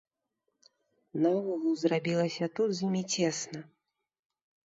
[1.23, 3.61] Наогул зрабілася тут з імі цесна.